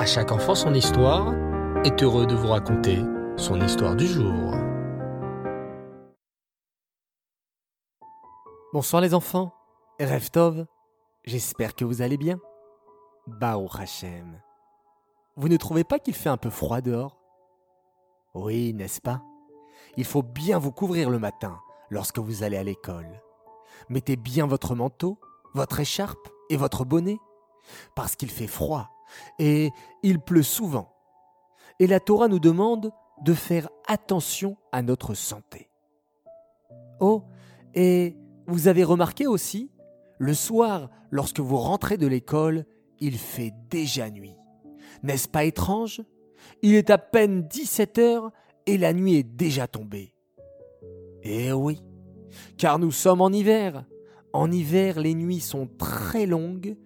À 0.00 0.06
chaque 0.06 0.32
enfant 0.32 0.54
son 0.54 0.72
histoire 0.72 1.34
est 1.84 2.02
heureux 2.02 2.26
de 2.26 2.34
vous 2.34 2.48
raconter 2.48 3.00
son 3.36 3.60
histoire 3.60 3.94
du 3.94 4.06
jour. 4.06 4.54
Bonsoir 8.72 9.02
les 9.02 9.12
enfants, 9.12 9.52
Reftov, 10.00 10.64
j'espère 11.24 11.74
que 11.74 11.84
vous 11.84 12.00
allez 12.00 12.16
bien. 12.16 12.40
Bao 13.26 13.68
Hachem. 13.78 14.40
Vous 15.36 15.50
ne 15.50 15.58
trouvez 15.58 15.84
pas 15.84 15.98
qu'il 15.98 16.14
fait 16.14 16.30
un 16.30 16.38
peu 16.38 16.48
froid 16.48 16.80
dehors? 16.80 17.18
Oui, 18.32 18.72
n'est-ce 18.72 19.02
pas? 19.02 19.20
Il 19.98 20.06
faut 20.06 20.22
bien 20.22 20.58
vous 20.58 20.72
couvrir 20.72 21.10
le 21.10 21.18
matin 21.18 21.60
lorsque 21.90 22.20
vous 22.20 22.42
allez 22.42 22.56
à 22.56 22.64
l'école. 22.64 23.20
Mettez 23.90 24.16
bien 24.16 24.46
votre 24.46 24.74
manteau, 24.74 25.18
votre 25.52 25.78
écharpe 25.78 26.26
et 26.48 26.56
votre 26.56 26.86
bonnet, 26.86 27.18
parce 27.94 28.16
qu'il 28.16 28.30
fait 28.30 28.46
froid 28.46 28.88
et 29.38 29.70
il 30.02 30.20
pleut 30.20 30.42
souvent. 30.42 30.94
Et 31.78 31.86
la 31.86 32.00
Torah 32.00 32.28
nous 32.28 32.38
demande 32.38 32.92
de 33.22 33.34
faire 33.34 33.68
attention 33.86 34.56
à 34.72 34.82
notre 34.82 35.14
santé. 35.14 35.70
Oh, 37.00 37.24
et 37.74 38.16
vous 38.46 38.68
avez 38.68 38.84
remarqué 38.84 39.26
aussi, 39.26 39.70
le 40.18 40.34
soir, 40.34 40.90
lorsque 41.10 41.40
vous 41.40 41.56
rentrez 41.56 41.96
de 41.96 42.06
l'école, 42.06 42.66
il 42.98 43.16
fait 43.16 43.52
déjà 43.70 44.10
nuit. 44.10 44.36
N'est-ce 45.02 45.28
pas 45.28 45.44
étrange? 45.44 46.02
Il 46.62 46.74
est 46.74 46.90
à 46.90 46.98
peine 46.98 47.42
17 47.48 47.98
heures 47.98 48.30
et 48.66 48.76
la 48.76 48.92
nuit 48.92 49.16
est 49.16 49.22
déjà 49.22 49.66
tombée. 49.66 50.14
Eh 51.22 51.52
oui, 51.52 51.82
car 52.56 52.78
nous 52.78 52.92
sommes 52.92 53.20
en 53.20 53.30
hiver. 53.30 53.84
En 54.32 54.50
hiver, 54.50 55.00
les 55.00 55.14
nuits 55.14 55.40
sont 55.40 55.66
très 55.78 56.26
longues 56.26 56.76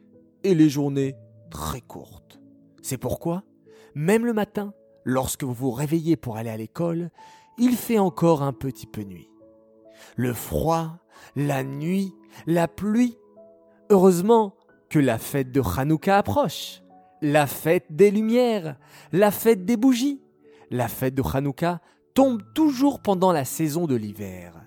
et 0.42 0.54
les 0.54 0.68
journées 0.68 1.16
très 1.54 1.80
courtes. 1.80 2.40
C'est 2.82 2.98
pourquoi, 2.98 3.44
même 3.94 4.26
le 4.26 4.34
matin, 4.34 4.74
lorsque 5.04 5.44
vous 5.44 5.54
vous 5.54 5.70
réveillez 5.70 6.16
pour 6.16 6.36
aller 6.36 6.50
à 6.50 6.56
l'école, 6.56 7.10
il 7.56 7.77
fait 7.77 8.00
encore 8.00 8.42
un 8.42 8.52
petit 8.52 8.86
peu 8.86 9.02
nuit. 9.02 9.30
Le 10.16 10.34
froid, 10.34 10.98
la 11.36 11.62
nuit, 11.62 12.12
la 12.47 12.69
pluie. 12.69 13.16
Heureusement 13.88 14.56
que 14.91 14.98
la 14.98 15.16
fête 15.16 15.52
de 15.52 15.62
Hanouka 15.62 16.19
approche. 16.19 16.82
La 17.22 17.47
fête 17.47 17.86
des 17.88 18.10
lumières, 18.10 18.77
la 19.12 19.30
fête 19.30 19.64
des 19.64 19.77
bougies. 19.77 20.20
La 20.70 20.88
fête 20.88 21.14
de 21.14 21.22
Hanouka 21.22 21.80
tombe 22.14 22.42
toujours 22.55 23.00
pendant 23.00 23.32
la 23.32 23.44
saison 23.44 23.86
de 23.86 23.94
l'hiver. 23.94 24.60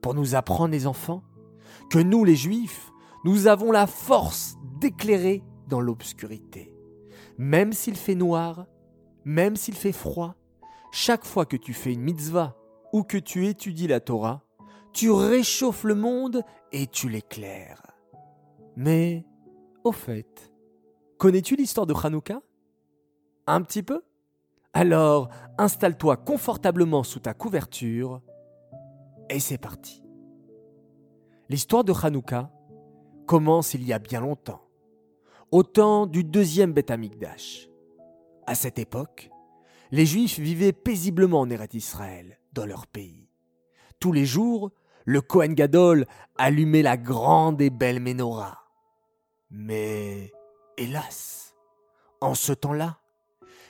Pour 0.00 0.14
nous 0.14 0.34
apprendre, 0.36 0.70
les 0.70 0.86
enfants, 0.86 1.24
que 1.90 1.98
nous, 1.98 2.24
les 2.24 2.36
Juifs, 2.36 2.92
nous 3.24 3.48
avons 3.48 3.72
la 3.72 3.86
force 3.86 4.54
d'éclairer 4.80 5.42
l'obscurité. 5.78 6.74
Même 7.38 7.72
s'il 7.72 7.94
fait 7.94 8.16
noir, 8.16 8.66
même 9.24 9.54
s'il 9.54 9.74
fait 9.74 9.92
froid, 9.92 10.34
chaque 10.90 11.24
fois 11.24 11.46
que 11.46 11.56
tu 11.56 11.72
fais 11.72 11.92
une 11.92 12.00
mitzvah 12.00 12.56
ou 12.92 13.04
que 13.04 13.18
tu 13.18 13.46
étudies 13.46 13.86
la 13.86 14.00
Torah, 14.00 14.42
tu 14.92 15.10
réchauffes 15.10 15.84
le 15.84 15.94
monde 15.94 16.42
et 16.72 16.88
tu 16.88 17.08
l'éclaires. 17.08 17.82
Mais, 18.74 19.24
au 19.84 19.92
fait, 19.92 20.52
connais-tu 21.18 21.54
l'histoire 21.54 21.86
de 21.86 21.94
Hanouka? 21.94 22.40
Un 23.46 23.62
petit 23.62 23.82
peu? 23.82 24.02
Alors, 24.72 25.28
installe-toi 25.58 26.16
confortablement 26.16 27.02
sous 27.02 27.20
ta 27.20 27.34
couverture 27.34 28.22
et 29.28 29.38
c'est 29.38 29.58
parti. 29.58 30.02
L'histoire 31.48 31.84
de 31.84 31.92
Hanouka 31.92 32.50
commence 33.26 33.74
il 33.74 33.84
y 33.84 33.92
a 33.92 33.98
bien 33.98 34.20
longtemps, 34.20 34.62
au 35.50 35.62
temps 35.62 36.06
du 36.06 36.24
deuxième 36.24 36.72
Beth. 36.72 36.92
À 38.46 38.54
cette 38.54 38.78
époque, 38.78 39.30
les 39.90 40.06
Juifs 40.06 40.38
vivaient 40.38 40.72
paisiblement 40.72 41.40
en 41.40 41.50
Eretz 41.50 41.74
Israël, 41.74 42.38
dans 42.52 42.66
leur 42.66 42.86
pays. 42.86 43.28
Tous 43.98 44.12
les 44.12 44.26
jours, 44.26 44.70
le 45.04 45.20
Kohen 45.20 45.54
Gadol 45.54 46.06
allumait 46.38 46.82
la 46.82 46.96
grande 46.96 47.60
et 47.60 47.70
belle 47.70 48.00
menorah. 48.00 48.64
Mais, 49.50 50.32
hélas, 50.78 51.54
en 52.20 52.34
ce 52.34 52.52
temps-là, 52.52 52.98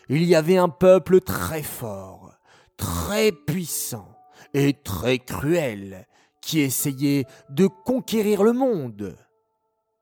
il 0.09 0.25
y 0.25 0.35
avait 0.35 0.59
un 0.59 0.69
peuple 0.69 1.21
très 1.21 1.63
fort, 1.63 2.35
très 2.77 3.33
puissant 3.33 4.09
et 4.53 4.75
très 4.75 5.19
cruel 5.19 6.07
qui 6.43 6.61
essayait 6.61 7.27
de 7.49 7.67
conquérir 7.67 8.43
le 8.43 8.53
monde. 8.53 9.17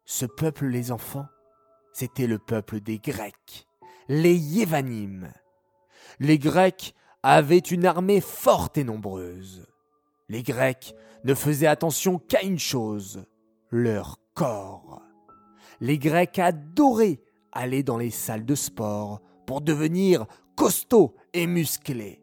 Ce 0.05 0.25
peuple, 0.25 0.67
les 0.67 0.91
enfants, 0.91 1.27
c'était 1.99 2.29
le 2.29 2.39
peuple 2.39 2.79
des 2.79 3.01
Grecs, 3.01 3.67
les 4.07 4.37
Yévanim. 4.37 5.33
Les 6.21 6.39
Grecs 6.39 6.95
avaient 7.25 7.59
une 7.59 7.87
armée 7.87 8.21
forte 8.21 8.79
et 8.79 8.85
nombreuse. 8.85 9.67
Les 10.29 10.45
Grecs 10.45 10.95
ne 11.25 11.35
faisaient 11.35 11.67
attention 11.67 12.21
qu'à 12.21 12.45
une 12.45 12.61
chose, 12.61 13.27
leur 13.73 14.21
corps. 14.35 15.03
Les 15.81 15.99
Grecs 15.99 16.39
adoraient 16.39 17.19
aller 17.51 17.83
dans 17.83 17.99
les 17.99 18.13
salles 18.13 18.47
de 18.47 18.55
sport 18.55 19.21
pour 19.45 19.61
devenir 19.61 20.27
costauds 20.55 21.17
et 21.33 21.49
musclés. 21.49 22.23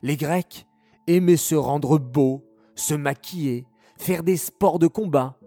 Les 0.00 0.16
Grecs 0.16 0.66
aimaient 1.06 1.36
se 1.36 1.56
rendre 1.56 1.98
beaux, 1.98 2.42
se 2.74 2.94
maquiller, 2.94 3.66
faire 3.98 4.22
des 4.22 4.38
sports 4.38 4.78
de 4.78 4.86
combat, 4.86 5.38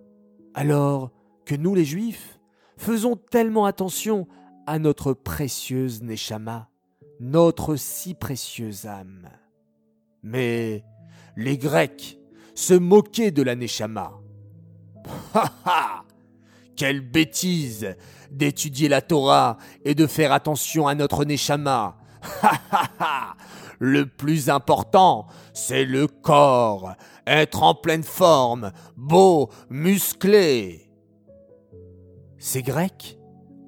alors 0.54 1.10
que 1.44 1.56
nous 1.56 1.74
les 1.74 1.86
Juifs 1.86 2.38
faisons 2.82 3.16
tellement 3.16 3.66
attention 3.66 4.28
à 4.66 4.80
notre 4.80 5.14
précieuse 5.14 6.02
Neshama, 6.02 6.68
notre 7.20 7.76
si 7.76 8.16
précieuse 8.16 8.88
âme. 8.88 9.30
Mais 10.24 10.84
les 11.38 11.58
Grecs 11.58 12.18
se 12.56 12.74
moquaient 12.74 13.32
de 13.32 13.44
la 13.44 13.56
Neshama. 13.56 14.14
Ha 15.34 15.52
ha 15.66 16.06
Quelle 16.76 17.02
bêtise 17.02 17.96
d'étudier 18.32 18.90
la 18.90 19.02
Torah 19.02 19.58
et 19.86 19.94
de 19.94 20.08
faire 20.08 20.32
attention 20.32 20.88
à 20.88 20.96
notre 20.96 21.24
Neshama. 21.24 21.98
Ha 22.42 22.60
ha 22.72 22.90
ha 23.00 23.36
Le 23.78 24.08
plus 24.08 24.50
important, 24.50 25.28
c'est 25.54 25.86
le 25.86 26.08
corps, 26.08 26.94
être 27.28 27.62
en 27.64 27.76
pleine 27.76 28.04
forme, 28.04 28.72
beau, 28.96 29.50
musclé. 29.70 30.91
Ces 32.42 32.64
Grecs 32.64 33.20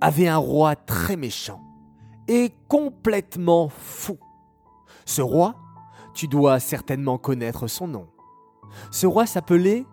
avaient 0.01 0.27
un 0.27 0.37
roi 0.37 0.75
très 0.75 1.15
méchant 1.15 1.61
et 2.27 2.51
complètement 2.67 3.69
fou. 3.69 4.17
Ce 5.05 5.21
roi, 5.21 5.53
tu 6.15 6.27
dois 6.27 6.59
certainement 6.59 7.19
connaître 7.19 7.67
son 7.67 7.87
nom. 7.87 8.07
Ce 8.89 9.05
roi 9.05 9.27
s'appelait 9.27 9.85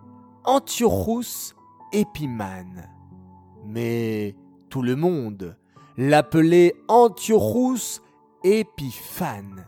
Antiochus 0.45 1.53
Épimane. 1.93 2.89
Mais 3.67 4.35
tout 4.71 4.81
le 4.81 4.95
monde 4.95 5.55
l'appelait 5.95 6.73
Antiochus 6.87 8.01
Épiphane, 8.43 9.67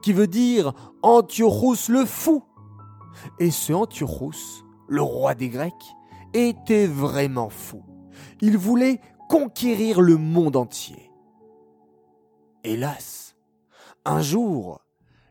qui 0.00 0.14
veut 0.14 0.28
dire 0.28 0.72
Antiochus 1.02 1.92
le 1.92 2.06
fou. 2.06 2.42
Et 3.38 3.50
ce 3.50 3.74
Antiochus, 3.74 4.64
le 4.88 5.02
roi 5.02 5.34
des 5.34 5.50
Grecs, 5.50 5.74
était 6.32 6.86
vraiment 6.86 7.50
fou. 7.50 7.82
Il 8.40 8.56
voulait 8.56 9.00
conquérir 9.28 10.00
le 10.00 10.16
monde 10.16 10.56
entier. 10.56 11.10
Hélas, 12.64 13.36
un 14.04 14.20
jour, 14.20 14.80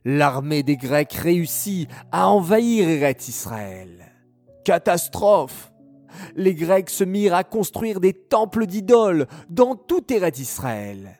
l'armée 0.03 0.63
des 0.63 0.77
Grecs 0.77 1.13
réussit 1.13 1.89
à 2.11 2.29
envahir 2.29 2.87
Eretz 2.87 3.27
Israël. 3.27 4.11
Catastrophe 4.63 5.71
Les 6.35 6.55
Grecs 6.55 6.89
se 6.89 7.03
mirent 7.03 7.35
à 7.35 7.43
construire 7.43 7.99
des 7.99 8.13
temples 8.13 8.65
d'idoles 8.65 9.27
dans 9.49 9.75
tout 9.75 10.11
Eretz 10.11 10.39
Israël. 10.39 11.19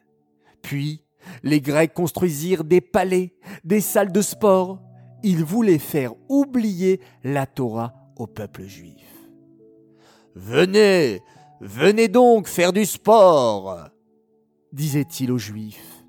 Puis, 0.62 1.06
les 1.44 1.62
Grecs 1.62 1.94
construisirent 1.94 2.64
des 2.64 2.82
palais, 2.82 3.34
des 3.64 3.82
salles 3.82 4.12
de 4.12 4.22
sport. 4.22 4.82
Ils 5.24 5.44
voulaient 5.44 5.80
faire 5.80 6.14
oublier 6.30 7.02
la 7.24 7.46
Torah 7.46 7.94
au 8.16 8.28
peuple 8.28 8.64
juif. 8.64 9.06
Venez, 10.36 11.22
venez 11.62 12.08
donc 12.08 12.48
faire 12.48 12.74
du 12.74 12.86
sport, 12.86 13.90
disait-il 14.72 15.32
aux 15.32 15.38
Juifs. 15.38 16.04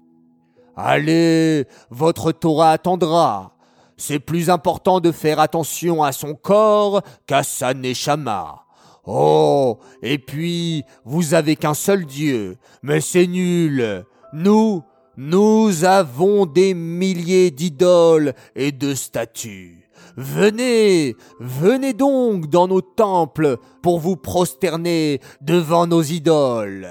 Allez, 0.76 1.66
votre 1.90 2.32
Torah 2.32 2.72
attendra. 2.72 3.56
C'est 3.96 4.18
plus 4.18 4.50
important 4.50 5.00
de 5.00 5.10
faire 5.10 5.40
attention 5.40 6.02
à 6.02 6.12
son 6.12 6.34
corps 6.34 7.02
qu'à 7.26 7.42
sa 7.42 7.72
neshama. 7.72 8.66
Oh, 9.06 9.78
et 10.02 10.18
puis, 10.18 10.84
vous 11.04 11.32
avez 11.32 11.56
qu'un 11.56 11.74
seul 11.74 12.04
Dieu, 12.04 12.58
mais 12.82 13.00
c'est 13.00 13.26
nul. 13.26 14.04
Nous, 14.32 14.82
nous 15.16 15.84
avons 15.84 16.44
des 16.44 16.74
milliers 16.74 17.50
d'idoles 17.50 18.34
et 18.54 18.72
de 18.72 18.94
statues. 18.94 19.85
Venez, 20.16 21.14
venez 21.40 21.92
donc 21.92 22.46
dans 22.46 22.68
nos 22.68 22.80
temples 22.80 23.58
pour 23.82 24.00
vous 24.00 24.16
prosterner 24.16 25.20
devant 25.42 25.86
nos 25.86 26.02
idoles. 26.02 26.88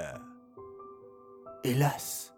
Hélas, 1.64 2.32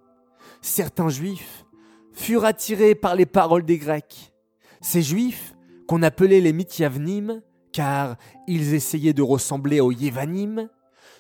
certains 0.62 1.10
juifs 1.10 1.66
furent 2.14 2.46
attirés 2.46 2.94
par 2.94 3.16
les 3.16 3.26
paroles 3.26 3.66
des 3.66 3.76
Grecs. 3.76 4.32
Ces 4.80 5.02
juifs, 5.02 5.54
qu'on 5.86 6.02
appelait 6.02 6.40
les 6.40 6.54
Mithyavnim, 6.54 7.42
car 7.72 8.16
ils 8.46 8.72
essayaient 8.72 9.12
de 9.12 9.22
ressembler 9.22 9.80
aux 9.80 9.92
Yévanim, 9.92 10.70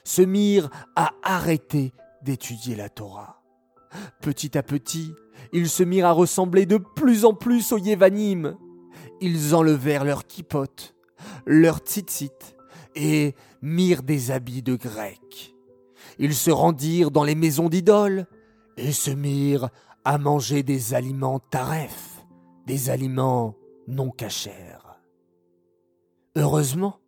se 0.02 0.22
mirent 0.22 0.70
à 0.96 1.10
arrêter 1.22 1.92
d'étudier 2.22 2.74
la 2.74 2.88
Torah. 2.88 3.42
Petit 4.22 4.56
à 4.56 4.62
petit, 4.62 5.12
ils 5.52 5.68
se 5.68 5.82
mirent 5.82 6.06
à 6.06 6.12
ressembler 6.12 6.64
de 6.64 6.78
plus 6.78 7.26
en 7.26 7.34
plus 7.34 7.72
aux 7.72 7.78
Yévanim. 7.78 8.56
Ils 9.20 9.54
enlevèrent 9.54 10.04
leurs 10.04 10.26
kippotes, 10.26 10.94
leurs 11.46 11.78
tzitzit, 11.78 12.56
et 12.94 13.34
mirent 13.62 14.02
des 14.02 14.30
habits 14.30 14.62
de 14.62 14.76
Grecs. 14.76 15.54
Ils 16.18 16.34
se 16.34 16.50
rendirent 16.50 17.10
dans 17.10 17.24
les 17.24 17.34
maisons 17.34 17.68
d'idoles 17.68 18.26
et 18.76 18.92
se 18.92 19.10
mirent 19.10 19.70
à 20.04 20.18
manger 20.18 20.62
des 20.62 20.94
aliments 20.94 21.38
tarefs, 21.38 22.24
des 22.66 22.90
aliments 22.90 23.54
non 23.88 24.10
cachers. 24.10 24.78
Heureusement, 26.36 27.00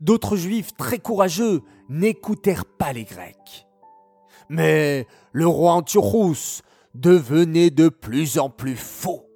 d'autres 0.00 0.36
juifs 0.36 0.74
très 0.76 0.98
courageux 0.98 1.62
n'écoutèrent 1.88 2.64
pas 2.64 2.92
les 2.92 3.04
Grecs. 3.04 3.66
Mais 4.48 5.06
le 5.32 5.46
roi 5.46 5.72
Antiochus 5.72 6.62
devenait 6.94 7.70
de 7.70 7.88
plus 7.88 8.38
en 8.38 8.50
plus 8.50 8.76
faux. 8.76 9.26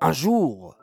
Un 0.00 0.12
jour, 0.12 0.75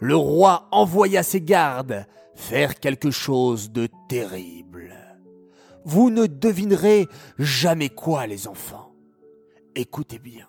le 0.00 0.16
roi 0.16 0.68
envoya 0.70 1.22
ses 1.22 1.40
gardes 1.40 2.06
faire 2.34 2.78
quelque 2.78 3.10
chose 3.10 3.72
de 3.72 3.88
terrible. 4.08 4.94
Vous 5.84 6.10
ne 6.10 6.26
devinerez 6.26 7.08
jamais 7.38 7.88
quoi, 7.88 8.26
les 8.26 8.46
enfants. 8.46 8.94
Écoutez 9.74 10.18
bien. 10.18 10.46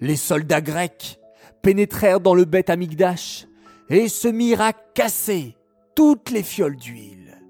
Les 0.00 0.16
soldats 0.16 0.60
grecs 0.60 1.18
pénétrèrent 1.62 2.20
dans 2.20 2.34
le 2.34 2.44
bête 2.44 2.70
Amigdash 2.70 3.46
et 3.88 4.08
se 4.08 4.28
mirent 4.28 4.60
à 4.60 4.72
casser 4.72 5.56
toutes 5.94 6.30
les 6.30 6.42
fioles 6.42 6.76
d'huile. 6.76 7.42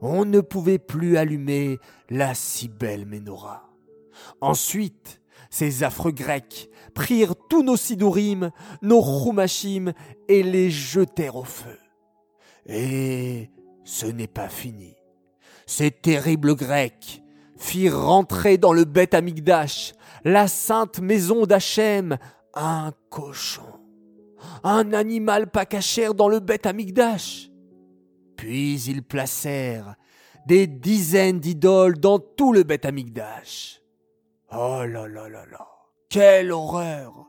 On 0.00 0.24
ne 0.24 0.40
pouvait 0.40 0.78
plus 0.78 1.16
allumer 1.16 1.78
la 2.10 2.34
si 2.34 2.68
belle 2.68 3.06
menorah. 3.06 3.70
Ensuite, 4.40 5.21
ces 5.52 5.82
affreux 5.84 6.12
Grecs 6.12 6.70
prirent 6.94 7.36
tous 7.50 7.62
nos 7.62 7.76
sidourim, 7.76 8.50
nos 8.80 9.02
choumachim, 9.02 9.92
et 10.26 10.42
les 10.42 10.70
jetèrent 10.70 11.36
au 11.36 11.44
feu. 11.44 11.78
Et 12.64 13.50
ce 13.84 14.06
n'est 14.06 14.26
pas 14.26 14.48
fini. 14.48 14.96
Ces 15.66 15.90
terribles 15.90 16.54
Grecs 16.54 17.22
firent 17.58 18.00
rentrer 18.00 18.56
dans 18.56 18.72
le 18.72 18.84
Beth 18.84 19.12
Amigdash, 19.12 19.92
la 20.24 20.48
sainte 20.48 21.00
maison 21.00 21.44
d'Hachem, 21.44 22.16
un 22.54 22.92
cochon, 23.10 23.78
un 24.64 24.94
animal 24.94 25.50
pas 25.50 25.66
cachère 25.66 26.14
dans 26.14 26.28
le 26.28 26.40
Beth 26.40 26.64
Amigdash. 26.64 27.50
Puis 28.36 28.80
ils 28.84 29.02
placèrent 29.02 29.96
des 30.46 30.66
dizaines 30.66 31.40
d'idoles 31.40 32.00
dans 32.00 32.18
tout 32.18 32.54
le 32.54 32.62
Beth 32.62 32.86
Amigdash. 32.86 33.81
Oh 34.54 34.84
là 34.84 35.08
là 35.08 35.30
là 35.30 35.46
là, 35.50 35.66
quelle 36.10 36.52
horreur 36.52 37.26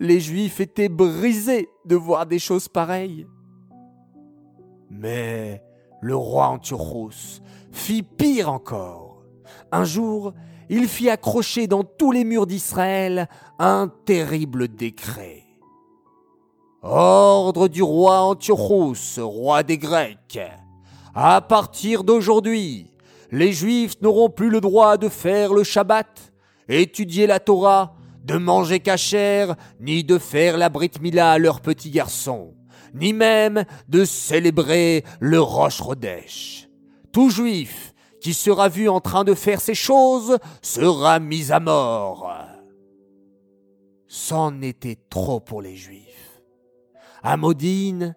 Les 0.00 0.20
Juifs 0.20 0.58
étaient 0.58 0.88
brisés 0.88 1.68
de 1.84 1.96
voir 1.96 2.24
des 2.24 2.38
choses 2.38 2.68
pareilles. 2.68 3.26
Mais 4.88 5.62
le 6.00 6.16
roi 6.16 6.46
Antiochos 6.46 7.42
fit 7.72 8.02
pire 8.02 8.50
encore. 8.50 9.22
Un 9.70 9.84
jour, 9.84 10.32
il 10.70 10.88
fit 10.88 11.10
accrocher 11.10 11.66
dans 11.66 11.84
tous 11.84 12.10
les 12.10 12.24
murs 12.24 12.46
d'Israël 12.46 13.28
un 13.58 13.92
terrible 14.06 14.68
décret. 14.68 15.42
Ordre 16.80 17.68
du 17.68 17.82
roi 17.82 18.22
Antiochos, 18.22 19.18
roi 19.18 19.62
des 19.62 19.76
Grecs. 19.76 20.40
À 21.14 21.42
partir 21.42 22.02
d'aujourd'hui, 22.02 22.90
les 23.30 23.52
Juifs 23.52 24.00
n'auront 24.00 24.30
plus 24.30 24.48
le 24.48 24.62
droit 24.62 24.96
de 24.96 25.10
faire 25.10 25.52
le 25.52 25.64
Shabbat, 25.64 26.31
étudier 26.80 27.26
la 27.26 27.40
Torah, 27.40 27.94
de 28.24 28.36
manger 28.36 28.80
cachère, 28.80 29.56
ni 29.80 30.04
de 30.04 30.18
faire 30.18 30.56
la 30.56 30.68
Brit 30.68 30.92
Mila 31.00 31.32
à 31.32 31.38
leurs 31.38 31.60
petits 31.60 31.90
garçons 31.90 32.54
ni 32.94 33.12
même 33.12 33.64
de 33.88 34.04
célébrer 34.04 35.04
le 35.20 35.40
Roche 35.40 35.80
Rodèche. 35.80 36.68
Tout 37.12 37.30
juif 37.30 37.94
qui 38.20 38.34
sera 38.34 38.68
vu 38.68 38.88
en 38.88 39.00
train 39.00 39.24
de 39.24 39.34
faire 39.34 39.60
ces 39.60 39.74
choses 39.74 40.38
sera 40.62 41.18
mis 41.18 41.52
à 41.52 41.60
mort. 41.60 42.30
C'en 44.06 44.60
était 44.60 44.98
trop 45.08 45.40
pour 45.40 45.62
les 45.62 45.76
juifs. 45.76 46.42
À 47.22 47.36
Modine, 47.36 48.14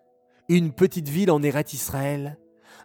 une 0.49 0.71
petite 0.71 1.09
ville 1.09 1.31
en 1.31 1.41
Eret 1.41 1.65
Israël, 1.73 2.37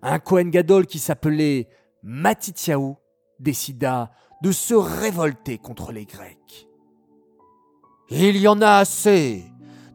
un 0.03 0.19
Kohen 0.19 0.51
Gadol 0.51 0.87
qui 0.87 0.99
s'appelait 0.99 1.69
Matityahu 2.03 2.95
décida 3.39 4.11
de 4.43 4.53
se 4.53 4.75
révolter 4.75 5.59
contre 5.59 5.93
les 5.93 6.07
Grecs. 6.07 6.69
Il 8.09 8.37
y 8.37 8.49
en 8.49 8.61
a 8.61 8.79
assez 8.79 9.45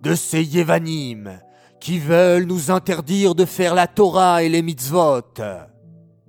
de 0.02 0.16
ces 0.16 0.44
Yévanim 0.44 1.40
qui 1.80 2.00
veulent 2.00 2.46
nous 2.46 2.72
interdire 2.72 3.36
de 3.36 3.46
faire 3.46 3.76
la 3.76 3.88
Torah 3.88 4.44
et 4.44 4.50
les 4.50 4.62
mitzvot, 4.62 5.22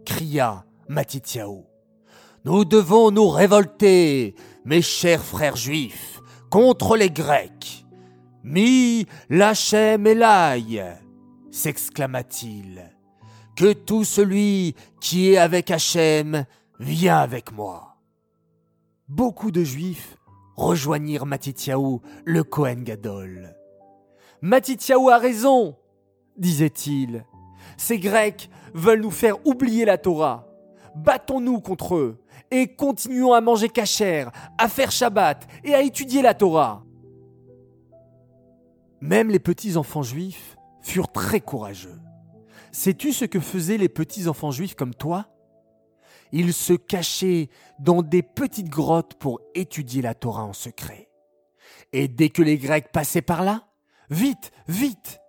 cria 0.05 0.65
Matityahu. 0.89 1.63
Nous 2.45 2.65
devons 2.65 3.11
nous 3.11 3.29
révolter, 3.29 4.35
mes 4.65 4.83
chers 4.83 5.23
frères 5.23 5.57
juifs, 5.57 6.21
contre 6.51 6.97
les 6.97 7.11
Grecs. 7.11 7.85
Mi 8.43 9.07
lachem 9.29 10.07
Elai, 10.07 10.97
s'exclama-t-il. 11.51 12.93
Que 13.57 13.73
tout 13.73 14.05
celui 14.05 14.75
qui 15.01 15.33
est 15.33 15.39
avec 15.39 15.71
Hachem 15.71 16.45
vient 16.79 17.19
avec 17.19 17.53
moi. 17.53 17.86
Beaucoup 19.09 19.53
de 19.53 19.63
juifs 19.63 20.17
rejoignirent 20.57 21.27
Matityahu, 21.27 22.01
le 22.25 22.43
Kohen 22.43 22.83
Gadol. 22.83 23.55
Matityahu 24.41 25.11
a 25.11 25.19
raison, 25.19 25.77
disait-il. 26.37 27.25
Ces 27.77 28.01
Grecs 28.01 28.51
veulent 28.75 29.03
nous 29.03 29.13
faire 29.13 29.47
oublier 29.47 29.85
la 29.85 29.97
Torah. 29.97 30.49
Battons-nous 30.97 31.61
contre 31.61 31.95
eux 31.95 32.19
et 32.51 32.75
continuons 32.75 33.33
à 33.33 33.41
manger 33.41 33.69
cachère, 33.69 34.33
à 34.59 34.69
faire 34.69 34.91
Shabbat 34.91 35.47
et 35.63 35.75
à 35.75 35.83
étudier 35.83 36.23
la 36.23 36.35
Torah. 36.35 36.85
Même 39.01 39.31
les 39.31 39.39
petits 39.39 39.77
enfants 39.77 40.03
juifs 40.03 40.57
furent 40.81 41.13
très 41.13 41.41
courageux. 41.41 42.01
Sais-tu 42.73 43.13
ce 43.13 43.25
que 43.25 43.39
faisaient 43.39 43.79
les 43.79 43.89
petits 43.89 44.27
enfants 44.27 44.51
juifs 44.51 44.75
comme 44.75 44.95
toi? 44.95 45.29
Ils 46.33 46.53
se 46.53 46.73
cachaient 46.73 47.49
dans 47.79 48.03
des 48.03 48.23
petites 48.23 48.69
grottes 48.69 49.15
pour 49.15 49.41
étudier 49.55 50.03
la 50.03 50.15
Torah 50.15 50.45
en 50.45 50.53
secret. 50.53 51.09
Et 51.93 52.09
dès 52.09 52.31
que 52.31 52.43
les 52.43 52.59
Grecs 52.59 52.91
passaient 52.93 53.23
par 53.23 53.43
là, 53.43 53.67
Vite, 54.11 54.53
vite 54.69 55.21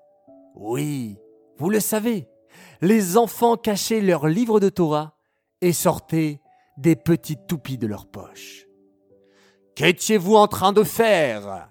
Oui, 0.56 1.18
vous 1.58 1.70
le 1.70 1.80
savez, 1.80 2.28
les 2.82 3.18
enfants 3.18 3.58
cachaient 3.58 4.02
leurs 4.02 4.28
livres 4.28 4.60
de 4.60 4.70
Torah 4.70 5.18
et 5.62 5.74
sortaient 5.74 6.42
des 6.78 6.96
petites 6.96 7.48
toupies 7.48 7.80
de 7.80 7.88
leur 7.88 8.06
poche. 8.06 8.68
Qu'étiez-vous 9.76 10.36
en 10.36 10.48
train 10.48 10.74
de 10.74 10.84
faire? 10.84 11.70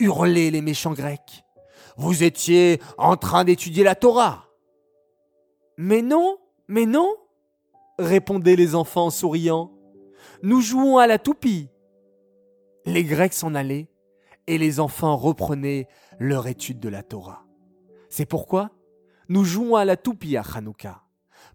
hurlaient 0.00 0.50
les 0.50 0.62
méchants 0.62 0.92
grecs. 0.92 1.44
Vous 1.96 2.22
étiez 2.22 2.80
en 2.98 3.16
train 3.16 3.42
d'étudier 3.42 3.82
la 3.82 3.96
Torah. 3.96 4.46
Mais 5.76 6.02
non, 6.02 6.38
mais 6.68 6.86
non, 6.86 7.16
répondaient 7.98 8.56
les 8.56 8.74
enfants 8.74 9.06
en 9.06 9.10
souriant. 9.10 9.72
Nous 10.42 10.60
jouons 10.60 10.98
à 10.98 11.06
la 11.06 11.18
toupie. 11.18 11.68
Les 12.84 13.04
Grecs 13.04 13.34
s'en 13.34 13.54
allaient 13.54 13.88
et 14.46 14.58
les 14.58 14.80
enfants 14.80 15.16
reprenaient 15.16 15.88
leur 16.18 16.46
étude 16.46 16.80
de 16.80 16.88
la 16.88 17.02
Torah. 17.02 17.44
C'est 18.08 18.26
pourquoi 18.26 18.70
nous 19.28 19.44
jouons 19.44 19.76
à 19.76 19.84
la 19.84 19.96
toupie 19.96 20.36
à 20.36 20.42
Hanouka, 20.42 21.02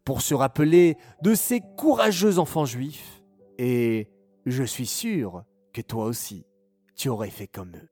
pour 0.06 0.22
se 0.22 0.36
rappeler 0.36 0.98
de 1.24 1.34
ces 1.34 1.62
courageux 1.76 2.38
enfants 2.38 2.66
juifs, 2.66 3.24
et 3.58 4.10
je 4.46 4.64
suis 4.64 4.86
sûr 4.86 5.44
que 5.74 5.82
toi 5.82 6.06
aussi, 6.06 6.46
tu 6.96 7.10
aurais 7.10 7.32
fait 7.32 7.48
comme 7.48 7.76
eux. 7.76 7.90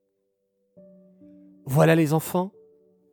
Voilà 1.65 1.95
les 1.95 2.13
enfants, 2.13 2.51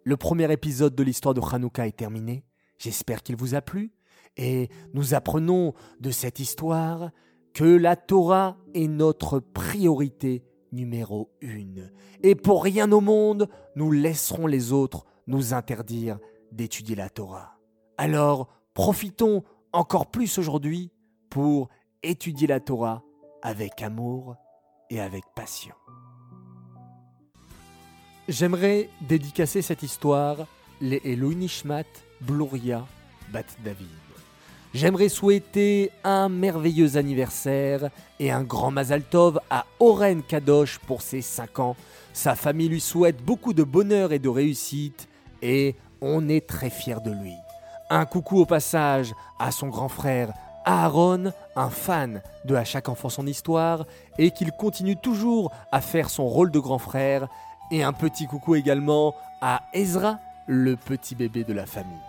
le 0.04 0.16
premier 0.18 0.52
épisode 0.52 0.94
de 0.94 1.02
l'histoire 1.02 1.34
de 1.34 1.40
Hanouka 1.40 1.86
est 1.86 1.96
terminé. 1.96 2.44
J'espère 2.78 3.22
qu'il 3.22 3.36
vous 3.36 3.54
a 3.54 3.62
plu, 3.62 3.92
et 4.36 4.68
nous 4.94 5.14
apprenons 5.14 5.74
de 6.00 6.10
cette 6.10 6.38
histoire 6.38 7.10
que 7.54 7.64
la 7.64 7.96
Torah 7.96 8.56
est 8.74 8.86
notre 8.86 9.40
priorité 9.40 10.44
numéro 10.72 11.30
une. 11.40 11.90
Et 12.22 12.34
pour 12.34 12.62
rien 12.62 12.90
au 12.92 13.00
monde, 13.00 13.48
nous 13.74 13.90
laisserons 13.90 14.46
les 14.46 14.72
autres 14.72 15.06
nous 15.26 15.54
interdire 15.54 16.18
d'étudier 16.52 16.96
la 16.96 17.10
Torah. 17.10 17.58
Alors, 17.96 18.48
profitons 18.74 19.44
encore 19.72 20.10
plus 20.10 20.38
aujourd'hui 20.38 20.90
pour 21.30 21.68
étudier 22.02 22.46
la 22.46 22.60
Torah 22.60 23.02
avec 23.42 23.82
amour 23.82 24.36
et 24.90 25.00
avec 25.00 25.24
passion. 25.34 25.74
J'aimerais 28.28 28.88
dédicacer 29.00 29.62
cette 29.62 29.82
histoire 29.82 30.46
les 30.80 31.00
Eloi 31.04 31.34
Nishmat 31.34 31.84
Bluria 32.20 32.86
Bat 33.32 33.44
David. 33.64 34.07
J'aimerais 34.74 35.08
souhaiter 35.08 35.90
un 36.04 36.28
merveilleux 36.28 36.96
anniversaire 36.96 37.88
et 38.20 38.30
un 38.30 38.42
grand 38.42 38.70
Mazal 38.70 39.02
Tov 39.02 39.40
à 39.50 39.64
Oren 39.80 40.22
Kadosh 40.22 40.78
pour 40.78 41.00
ses 41.00 41.22
5 41.22 41.58
ans. 41.58 41.76
Sa 42.12 42.34
famille 42.34 42.68
lui 42.68 42.80
souhaite 42.80 43.24
beaucoup 43.24 43.54
de 43.54 43.64
bonheur 43.64 44.12
et 44.12 44.18
de 44.18 44.28
réussite 44.28 45.08
et 45.40 45.74
on 46.02 46.28
est 46.28 46.46
très 46.46 46.70
fiers 46.70 47.00
de 47.02 47.10
lui. 47.10 47.34
Un 47.88 48.04
coucou 48.04 48.40
au 48.40 48.46
passage 48.46 49.14
à 49.38 49.50
son 49.52 49.68
grand 49.68 49.88
frère 49.88 50.32
Aaron, 50.68 51.32
un 51.56 51.70
fan 51.70 52.20
de 52.44 52.54
À 52.54 52.62
chaque 52.62 52.90
enfant 52.90 53.08
son 53.08 53.26
histoire, 53.26 53.86
et 54.18 54.30
qu'il 54.30 54.52
continue 54.52 54.96
toujours 54.96 55.50
à 55.72 55.80
faire 55.80 56.10
son 56.10 56.26
rôle 56.26 56.50
de 56.50 56.58
grand 56.58 56.78
frère. 56.78 57.28
Et 57.70 57.82
un 57.82 57.94
petit 57.94 58.26
coucou 58.26 58.54
également 58.54 59.14
à 59.40 59.62
Ezra, 59.72 60.18
le 60.46 60.76
petit 60.76 61.14
bébé 61.14 61.44
de 61.44 61.54
la 61.54 61.64
famille. 61.64 62.07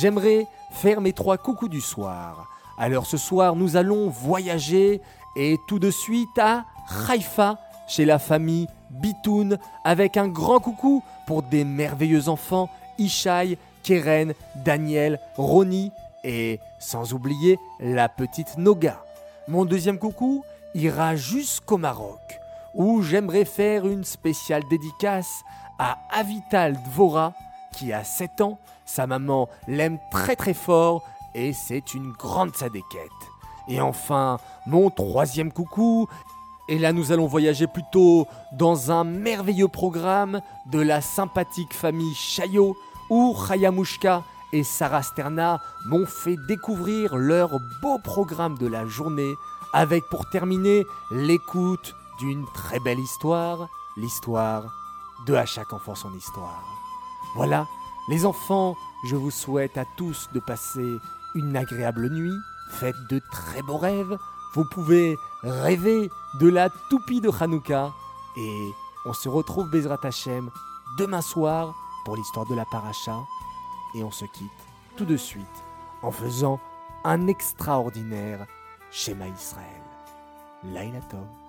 J'aimerais 0.00 0.46
faire 0.70 1.00
mes 1.00 1.12
trois 1.12 1.38
coucous 1.38 1.68
du 1.68 1.80
soir. 1.80 2.46
Alors 2.78 3.04
ce 3.04 3.16
soir, 3.16 3.56
nous 3.56 3.76
allons 3.76 4.08
voyager 4.08 5.00
et 5.34 5.56
tout 5.66 5.80
de 5.80 5.90
suite 5.90 6.38
à 6.38 6.66
Haïfa, 7.08 7.58
chez 7.88 8.04
la 8.04 8.20
famille 8.20 8.68
Bitoun, 8.90 9.58
avec 9.82 10.16
un 10.16 10.28
grand 10.28 10.60
coucou 10.60 11.02
pour 11.26 11.42
des 11.42 11.64
merveilleux 11.64 12.28
enfants, 12.28 12.70
Ishaï, 12.98 13.58
Keren, 13.82 14.34
Daniel, 14.64 15.18
Roni 15.36 15.90
et 16.22 16.60
sans 16.78 17.12
oublier 17.12 17.58
la 17.80 18.08
petite 18.08 18.56
Noga. 18.56 19.02
Mon 19.48 19.64
deuxième 19.64 19.98
coucou 19.98 20.44
ira 20.76 21.16
jusqu'au 21.16 21.76
Maroc, 21.76 22.38
où 22.72 23.02
j'aimerais 23.02 23.44
faire 23.44 23.84
une 23.84 24.04
spéciale 24.04 24.62
dédicace 24.70 25.42
à 25.80 25.98
Avital 26.12 26.76
Dvora, 26.84 27.34
qui 27.78 27.92
a 27.92 28.04
7 28.04 28.40
ans. 28.40 28.58
Sa 28.84 29.06
maman 29.06 29.48
l'aime 29.66 29.98
très 30.10 30.36
très 30.36 30.54
fort 30.54 31.04
et 31.34 31.52
c'est 31.52 31.94
une 31.94 32.12
grande 32.12 32.56
sadéquette. 32.56 33.10
Et 33.68 33.80
enfin, 33.80 34.38
mon 34.66 34.90
troisième 34.90 35.52
coucou. 35.52 36.08
Et 36.68 36.78
là, 36.78 36.92
nous 36.92 37.12
allons 37.12 37.26
voyager 37.26 37.66
plutôt 37.66 38.26
dans 38.52 38.90
un 38.90 39.04
merveilleux 39.04 39.68
programme 39.68 40.40
de 40.66 40.80
la 40.80 41.00
sympathique 41.00 41.72
famille 41.72 42.14
Chaillot, 42.14 42.76
où 43.08 43.34
Chayamushka 43.34 44.22
et 44.52 44.62
Sarah 44.64 45.02
Sterna 45.02 45.60
m'ont 45.86 46.06
fait 46.06 46.36
découvrir 46.46 47.16
leur 47.16 47.50
beau 47.80 47.98
programme 47.98 48.58
de 48.58 48.66
la 48.66 48.86
journée, 48.86 49.32
avec 49.72 50.04
pour 50.10 50.28
terminer 50.28 50.84
l'écoute 51.10 51.94
d'une 52.18 52.44
très 52.52 52.80
belle 52.80 53.00
histoire, 53.00 53.68
l'histoire 53.96 54.64
de 55.26 55.34
À 55.34 55.46
chaque 55.46 55.72
enfant 55.72 55.94
son 55.94 56.14
histoire. 56.14 56.77
Voilà, 57.38 57.68
les 58.08 58.26
enfants, 58.26 58.76
je 59.04 59.14
vous 59.14 59.30
souhaite 59.30 59.78
à 59.78 59.84
tous 59.96 60.28
de 60.34 60.40
passer 60.40 60.98
une 61.36 61.56
agréable 61.56 62.10
nuit, 62.10 62.36
faites 62.68 62.96
de 63.08 63.20
très 63.30 63.62
beaux 63.62 63.76
rêves, 63.76 64.18
vous 64.54 64.64
pouvez 64.64 65.16
rêver 65.44 66.10
de 66.40 66.48
la 66.48 66.68
toupie 66.90 67.20
de 67.20 67.30
Hanouka, 67.30 67.92
et 68.36 68.74
on 69.06 69.12
se 69.12 69.28
retrouve 69.28 69.70
Bezrat 69.70 70.00
Hashem 70.02 70.50
demain 70.98 71.22
soir 71.22 71.76
pour 72.04 72.16
l'histoire 72.16 72.46
de 72.46 72.56
la 72.56 72.64
paracha 72.64 73.20
et 73.94 74.02
on 74.02 74.10
se 74.10 74.24
quitte 74.24 74.50
tout 74.96 75.04
de 75.04 75.16
suite 75.16 75.46
en 76.02 76.10
faisant 76.10 76.58
un 77.04 77.28
extraordinaire 77.28 78.48
schéma 78.90 79.28
Israël. 79.28 79.82
Laila 80.64 81.02
Tov. 81.02 81.47